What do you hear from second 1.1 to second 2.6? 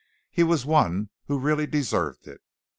who really deserved it.